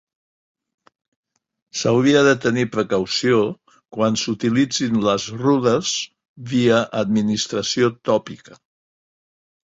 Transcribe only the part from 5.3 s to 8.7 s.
rudes via administració tòpica.